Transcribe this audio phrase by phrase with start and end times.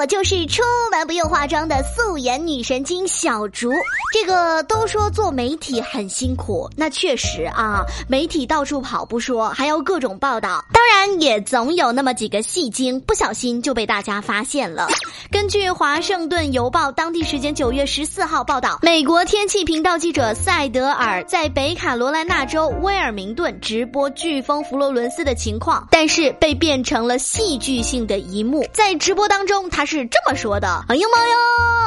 [0.00, 3.70] 我就是出门不用化妆的素颜女神经小竹。
[4.14, 14.88] 这个都说做媒体很辛苦，那确实啊，媒体到处跑不说，还要各种报道，当然也总有那么几个戏精不小心就被大家发现了。
[15.30, 28.66] 根据《华盛顿邮报》当地时间九月十四号报道，美国天气频道记者塞德尔在北卡罗来纳州威尔明顿直播飓风弗罗伦斯的情况，但是被变成了戏剧性的一幕。
[28.72, 31.34] 在直播当中，他是这么说的：“哎呀妈呀，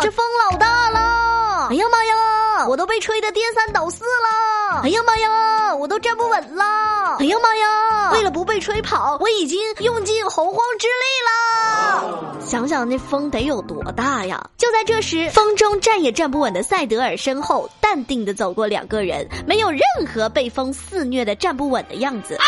[0.00, 1.66] 这风老大了！
[1.68, 4.82] 哎呀妈呀，我都被吹得颠三倒四了！
[4.84, 7.16] 哎呀妈呀，我都站不稳了！
[7.18, 12.38] 哎呀妈呀，为了不被吹跑，我已经用尽洪荒之力了。
[12.46, 14.48] 想想那风。”得有多大呀！
[14.56, 22.36] 就在这时，风中站也站不稳的赛德尔身后，淡定的走过两个人，没有任何被风肆虐的站不稳的样子。
[22.36, 22.46] 啊，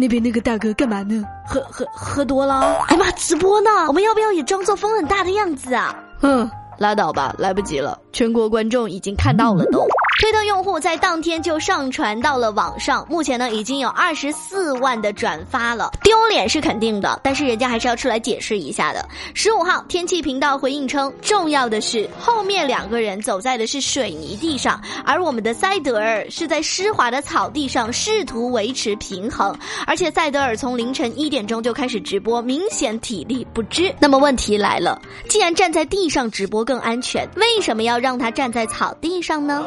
[0.00, 1.22] 那边那个大哥干嘛呢？
[1.46, 2.54] 喝喝喝多了？
[2.88, 3.70] 哎妈，直播呢！
[3.86, 5.94] 我们要不要也装作风很大的样子啊？
[6.22, 9.86] 嗯，拉倒吧，来不及了，全国观众已经看到了都。
[10.20, 15.90] 推特用户在当天就上传到了网上，目前呢已经有二十四万的转发了。
[16.02, 19.02] 丢脸是肯定的，但是人家还是要出来解释一下的。
[19.32, 29.56] 十五号，天气频道回应称，重要的是后面两个人走在的是水泥地上，而我们的塞德尔是在湿滑的草地上试图维持平衡。
[29.86, 33.90] 而且塞德尔从凌晨一点钟就开始直播，明显体力不支。
[33.98, 39.64] 那么问题来了，既然站在地上直播更安全，为什么要让他站在草地上呢？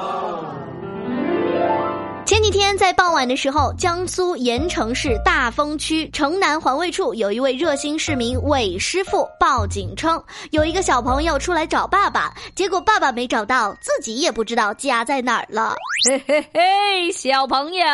[2.26, 15.76] 前几天在傍晚的时候，江苏盐城市大丰区城南环卫处有一位热心市民韦师傅报警称，有一个小朋友出来找爸爸，结果爸爸没找到，自己也不知道家在哪儿了。
[16.10, 17.86] 嘿嘿嘿，小朋友，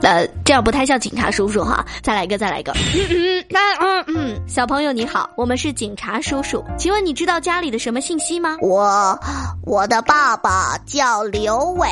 [0.00, 2.72] 呃，这样不太像警察叔叔哈，再来一个，再来一个。
[2.72, 8.56] 嗯嗯，那嗯嗯，小朋友你好，我们是警察叔叔，请问你知道家里的什么信息吗？
[8.60, 9.18] 我，
[9.64, 11.88] 我的爸爸叫刘伟。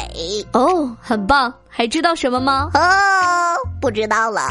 [0.52, 1.52] 哦，很棒。
[1.72, 2.68] 还知道什么吗？
[2.74, 2.80] 哦，
[3.80, 4.42] 不知道了。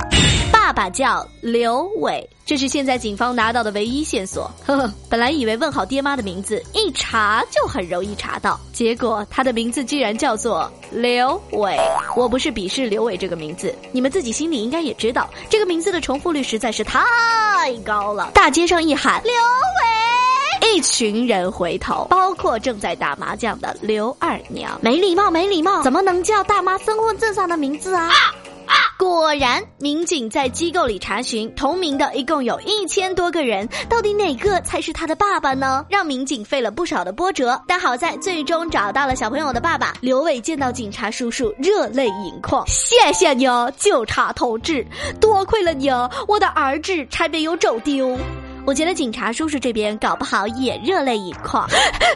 [0.69, 4.51] 爸爸叫刘伟，这是现在警方拿到的唯一线索。
[4.63, 11.75] 呵呵，本来以为问好爹妈的名字，一查就很容易查到，结果他的名字居然叫做刘伟。
[12.15, 16.99] 我不是鄙视刘伟这个名字，你们自己心里应该也知道，这个名字的重复率实在是太
[17.83, 18.29] 高了。
[18.35, 24.77] 大街上一喊刘伟，一群人回头，包括正在打麻将的刘二娘。
[24.83, 28.11] 没礼貌，没礼貌，怎么能叫大妈身份证上的名字啊？
[28.99, 35.85] 果然，民警在机构里查询同名的一共有一千多个人，到底哪个才是他的爸爸呢？
[35.87, 40.41] 让民警费了不少的波折，但好在最终找到了小朋友的爸爸刘伟。
[40.41, 44.85] 见到警察叔叔，热泪盈眶，谢谢你哦，警察同志，
[45.21, 48.17] 多亏了你哦，我的儿子才没有走丢。
[48.65, 51.65] 我觉得警察叔叔这边搞不好也热泪盈眶，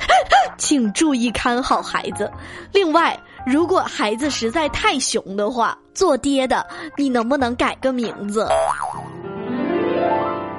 [0.59, 2.29] 请注意看好孩子。
[2.73, 3.17] 另外。
[3.45, 6.65] 如果孩子实在太熊的话，做爹的
[6.97, 8.47] 你能不能改个名字？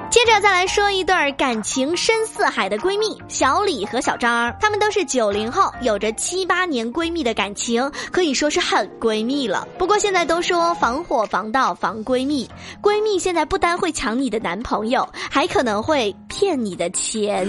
[0.09, 9.67] 接着再来说一对感情深似海的闺蜜小李和小张，她们都是九零后，有着七八年闺蜜的感情，可以说是很闺蜜了。
[9.77, 12.49] 不过现在都说防火防盗防闺蜜，
[12.81, 17.45] 闺蜜现在不单会抢你的男朋友，还可能会骗你的钱。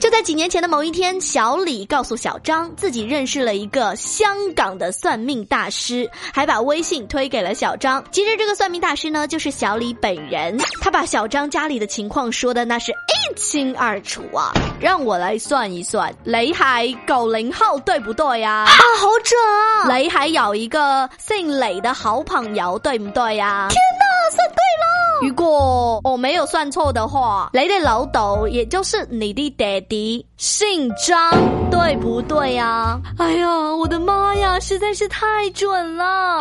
[0.00, 8.04] 就在几年前的某一天，小李告诉小张，自己认识了一个香港的算命大师，还把微信推给了小张。
[8.10, 10.58] 其实这个算命大师呢，就是小李本人。
[10.80, 14.52] 他把小张家里的情况说的那是一清二楚啊！
[14.80, 18.64] 让我来算一算，雷海九零后对不对呀？
[18.66, 19.88] 啊，好准啊！
[19.88, 23.68] 雷海有一个姓雷的好朋友，对不对呀？
[23.70, 24.93] 天哪，算对了！
[25.22, 31.32] 如果我没有算错的话，你的老豆也就是你的爹地，姓张，
[31.70, 33.00] 对不对呀？
[33.18, 36.40] 哎呀，我的妈呀，实在是太准了！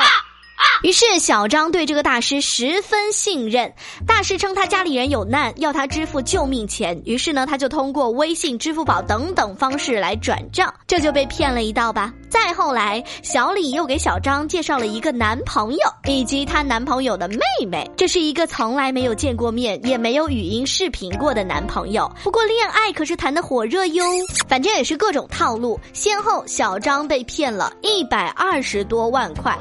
[0.81, 3.73] 于是小张对这个大师十分信任，
[4.07, 7.01] 大师称他家里人有难，要他支付救命钱。
[7.05, 12.13] 于是呢，他就通过微信、支付宝等等方式来转账，这就被骗了一道吧。
[12.33, 17.37] 再后来，小李又给小张介绍了一个男朋友以及她男朋友的妹
[17.67, 22.11] 妹，这是一个从来没有见过面，也没有语音视频过的男朋友。
[22.23, 24.03] 不过恋爱可是谈的火热哟，
[24.47, 25.79] 反正也是各种套路。
[25.93, 29.55] 先后小张被骗了一百二十多万块，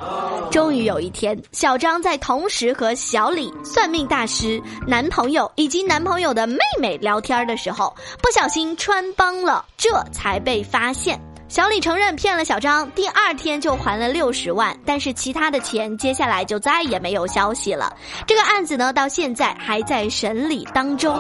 [0.51, 11.21] 终于有一天，小张在同时和小李、算命大师、男朋友以及男朋友的妹妹聊天的时候，不小心穿帮了，这才被发现。
[11.53, 17.95] 小李承认骗了小张，第二天就还了六十万，但是其他的钱接下来就再也没有消息了。
[18.27, 21.15] 这个案子呢，到现在还在审理当中。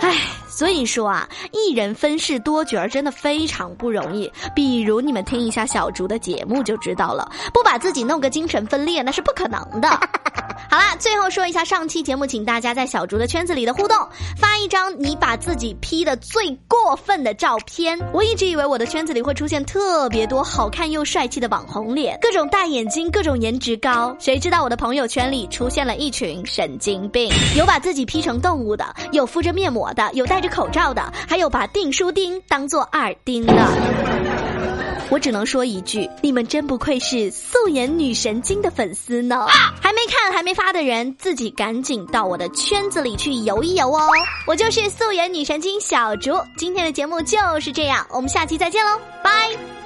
[0.00, 0.14] 唉，
[0.50, 4.30] 所以说啊，一人分饰多角真的非常不容易。
[4.54, 9.88] 比如你们听一下小竹的节目就知道了，不把自己弄个精神分裂那是不可能的。
[10.70, 13.98] 好啦，最后说一下上期节目，请大家在小竹的圈子里的互动，
[14.36, 17.98] 发一张你把自己 P 的最过分的照片。
[18.12, 24.14] 我一直以为我的圈子里会出现特别多好看又帅气的网红脸，各种大眼睛，各种颜值高。
[24.20, 33.54] 谁知道我的朋友圈里出现了一群神经病，有把自己 P 成动物的，有敷着面膜的，有戴着口罩的，还有把订书钉当做耳钉的。
[35.10, 39.44] 我只能说一句，你们真不愧是素颜女神经的粉丝呢！
[39.80, 44.08] 还没看、还没发的人，自己赶紧到我的圈子里去游一游哦！
[44.46, 49.79] 我就是素颜女神经小竹，今天的节目就是这样，我们下期再见喽，拜。